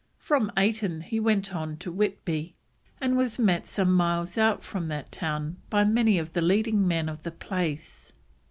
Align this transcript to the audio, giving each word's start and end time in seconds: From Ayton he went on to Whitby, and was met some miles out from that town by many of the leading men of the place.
From 0.17 0.51
Ayton 0.57 1.01
he 1.01 1.19
went 1.19 1.53
on 1.55 1.77
to 1.77 1.91
Whitby, 1.91 2.55
and 2.99 3.15
was 3.15 3.37
met 3.37 3.67
some 3.67 3.93
miles 3.93 4.35
out 4.35 4.63
from 4.63 4.87
that 4.87 5.11
town 5.11 5.57
by 5.69 5.85
many 5.85 6.17
of 6.17 6.33
the 6.33 6.41
leading 6.41 6.87
men 6.87 7.07
of 7.07 7.21
the 7.21 7.29
place. 7.29 8.11